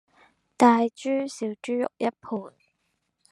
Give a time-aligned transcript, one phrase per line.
[0.57, 2.51] 大豬小豬肉一盤